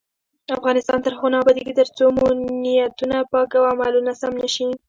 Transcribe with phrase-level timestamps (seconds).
[0.57, 2.25] افغانستان تر هغو نه ابادیږي، ترڅو مو
[2.63, 4.67] نیتونه پاک او عملونه سم نشي.